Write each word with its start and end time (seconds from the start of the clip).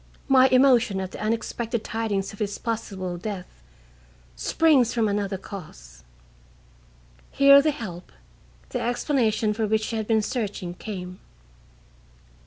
My 0.27 0.47
emotion 0.47 0.99
at 0.99 1.11
the 1.11 1.21
unexpected 1.21 1.83
tidings 1.83 2.33
of 2.33 2.39
his 2.39 2.57
possible 2.57 3.17
death 3.19 3.61
springs 4.35 4.95
from 4.95 5.07
another 5.07 5.37
cause." 5.37 6.03
Here 7.29 7.61
the 7.61 7.69
help, 7.69 8.11
the 8.69 8.81
explanation 8.81 9.53
for 9.53 9.67
which 9.67 9.83
she 9.83 9.97
had 9.97 10.07
been 10.07 10.23
searching, 10.23 10.73
came. 10.73 11.19